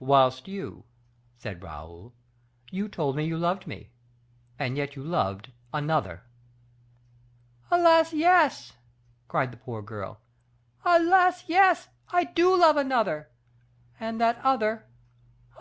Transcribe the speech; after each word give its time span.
"Whilst 0.00 0.48
you," 0.48 0.86
said 1.36 1.62
Raoul, 1.62 2.12
"you 2.72 2.88
told 2.88 3.14
me 3.14 3.24
you 3.24 3.38
loved 3.38 3.68
me, 3.68 3.90
and 4.58 4.76
yet 4.76 4.96
you 4.96 5.04
loved 5.04 5.52
another." 5.72 6.24
"Alas, 7.70 8.12
yes!" 8.12 8.72
cried 9.28 9.52
the 9.52 9.56
poor 9.56 9.80
girl; 9.80 10.18
"alas, 10.84 11.44
yes! 11.46 11.90
I 12.10 12.24
do 12.24 12.56
love 12.56 12.76
another; 12.76 13.30
and 14.00 14.20
that 14.20 14.40
other 14.44 14.84
oh! 15.52 15.56